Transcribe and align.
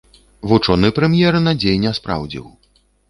Вучоны 0.51 0.89
прэм'ер 0.99 1.37
надзей 1.49 1.77
не 1.85 1.93
спраўдзіў. 1.99 2.45